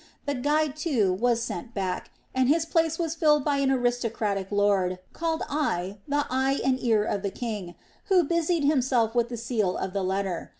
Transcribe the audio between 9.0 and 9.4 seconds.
with the